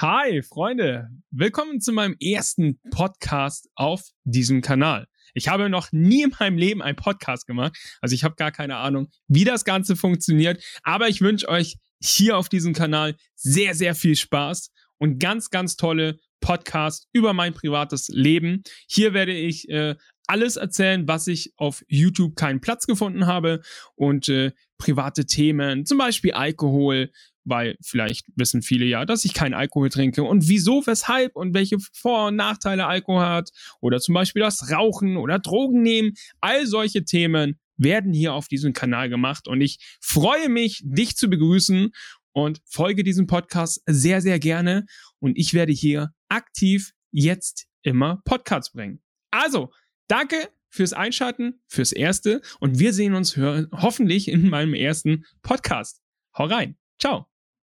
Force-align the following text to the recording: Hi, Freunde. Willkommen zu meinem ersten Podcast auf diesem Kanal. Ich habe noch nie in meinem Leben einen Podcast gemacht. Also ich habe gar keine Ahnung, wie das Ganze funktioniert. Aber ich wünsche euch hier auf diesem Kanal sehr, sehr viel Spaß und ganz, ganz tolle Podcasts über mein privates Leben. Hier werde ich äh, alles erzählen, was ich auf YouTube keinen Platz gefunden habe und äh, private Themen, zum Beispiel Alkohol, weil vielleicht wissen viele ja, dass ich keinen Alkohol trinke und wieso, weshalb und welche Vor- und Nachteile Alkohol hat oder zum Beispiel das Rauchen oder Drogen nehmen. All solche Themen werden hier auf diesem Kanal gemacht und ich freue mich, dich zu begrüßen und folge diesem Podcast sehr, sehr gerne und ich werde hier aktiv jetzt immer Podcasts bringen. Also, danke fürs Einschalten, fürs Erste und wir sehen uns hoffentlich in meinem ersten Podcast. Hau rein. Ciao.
Hi, 0.00 0.42
Freunde. 0.42 1.08
Willkommen 1.32 1.80
zu 1.80 1.92
meinem 1.92 2.14
ersten 2.20 2.78
Podcast 2.92 3.68
auf 3.74 4.04
diesem 4.22 4.60
Kanal. 4.60 5.08
Ich 5.34 5.48
habe 5.48 5.68
noch 5.68 5.90
nie 5.90 6.22
in 6.22 6.32
meinem 6.38 6.56
Leben 6.56 6.82
einen 6.82 6.94
Podcast 6.94 7.48
gemacht. 7.48 7.76
Also 8.00 8.14
ich 8.14 8.22
habe 8.22 8.36
gar 8.36 8.52
keine 8.52 8.76
Ahnung, 8.76 9.08
wie 9.26 9.42
das 9.42 9.64
Ganze 9.64 9.96
funktioniert. 9.96 10.62
Aber 10.84 11.08
ich 11.08 11.20
wünsche 11.20 11.48
euch 11.48 11.78
hier 12.00 12.36
auf 12.36 12.48
diesem 12.48 12.74
Kanal 12.74 13.16
sehr, 13.34 13.74
sehr 13.74 13.96
viel 13.96 14.14
Spaß 14.14 14.70
und 14.98 15.18
ganz, 15.18 15.50
ganz 15.50 15.74
tolle 15.74 16.20
Podcasts 16.40 17.08
über 17.12 17.32
mein 17.32 17.52
privates 17.52 18.06
Leben. 18.06 18.62
Hier 18.86 19.14
werde 19.14 19.32
ich 19.32 19.68
äh, 19.68 19.96
alles 20.28 20.54
erzählen, 20.54 21.08
was 21.08 21.26
ich 21.26 21.54
auf 21.56 21.82
YouTube 21.88 22.36
keinen 22.36 22.60
Platz 22.60 22.86
gefunden 22.86 23.26
habe 23.26 23.62
und 23.96 24.28
äh, 24.28 24.52
private 24.78 25.26
Themen, 25.26 25.86
zum 25.86 25.98
Beispiel 25.98 26.34
Alkohol, 26.34 27.10
weil 27.48 27.76
vielleicht 27.80 28.26
wissen 28.36 28.62
viele 28.62 28.84
ja, 28.84 29.04
dass 29.04 29.24
ich 29.24 29.34
keinen 29.34 29.54
Alkohol 29.54 29.88
trinke 29.90 30.22
und 30.22 30.48
wieso, 30.48 30.86
weshalb 30.86 31.36
und 31.36 31.54
welche 31.54 31.78
Vor- 31.92 32.28
und 32.28 32.36
Nachteile 32.36 32.86
Alkohol 32.86 33.24
hat 33.24 33.50
oder 33.80 34.00
zum 34.00 34.14
Beispiel 34.14 34.40
das 34.40 34.70
Rauchen 34.70 35.16
oder 35.16 35.38
Drogen 35.38 35.82
nehmen. 35.82 36.14
All 36.40 36.66
solche 36.66 37.04
Themen 37.04 37.58
werden 37.76 38.12
hier 38.12 38.34
auf 38.34 38.48
diesem 38.48 38.72
Kanal 38.72 39.08
gemacht 39.08 39.48
und 39.48 39.60
ich 39.60 39.78
freue 40.00 40.48
mich, 40.48 40.82
dich 40.84 41.16
zu 41.16 41.28
begrüßen 41.28 41.92
und 42.32 42.60
folge 42.64 43.04
diesem 43.04 43.26
Podcast 43.26 43.82
sehr, 43.86 44.20
sehr 44.20 44.38
gerne 44.38 44.86
und 45.20 45.38
ich 45.38 45.54
werde 45.54 45.72
hier 45.72 46.12
aktiv 46.28 46.92
jetzt 47.10 47.66
immer 47.82 48.20
Podcasts 48.24 48.72
bringen. 48.72 49.00
Also, 49.30 49.72
danke 50.08 50.48
fürs 50.68 50.92
Einschalten, 50.92 51.60
fürs 51.66 51.92
Erste 51.92 52.42
und 52.60 52.78
wir 52.78 52.92
sehen 52.92 53.14
uns 53.14 53.36
hoffentlich 53.36 54.28
in 54.28 54.48
meinem 54.48 54.74
ersten 54.74 55.24
Podcast. 55.42 56.02
Hau 56.36 56.44
rein. 56.44 56.76
Ciao. 56.98 57.37